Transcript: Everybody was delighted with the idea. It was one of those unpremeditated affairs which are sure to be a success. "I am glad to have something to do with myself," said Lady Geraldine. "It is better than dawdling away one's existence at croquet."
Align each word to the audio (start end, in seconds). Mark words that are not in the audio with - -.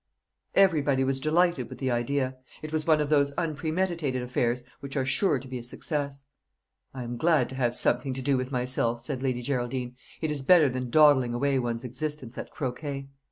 Everybody 0.55 1.03
was 1.03 1.19
delighted 1.19 1.69
with 1.69 1.77
the 1.77 1.91
idea. 1.91 2.37
It 2.63 2.73
was 2.73 2.87
one 2.87 2.99
of 3.01 3.09
those 3.09 3.33
unpremeditated 3.33 4.23
affairs 4.23 4.63
which 4.79 4.97
are 4.97 5.05
sure 5.05 5.37
to 5.37 5.47
be 5.47 5.59
a 5.59 5.63
success. 5.63 6.25
"I 6.91 7.03
am 7.03 7.17
glad 7.17 7.49
to 7.49 7.55
have 7.57 7.75
something 7.75 8.11
to 8.15 8.21
do 8.23 8.35
with 8.35 8.51
myself," 8.51 9.01
said 9.01 9.21
Lady 9.21 9.43
Geraldine. 9.43 9.95
"It 10.19 10.31
is 10.31 10.41
better 10.41 10.69
than 10.69 10.89
dawdling 10.89 11.35
away 11.35 11.59
one's 11.59 11.83
existence 11.83 12.35
at 12.39 12.49
croquet." 12.49 13.09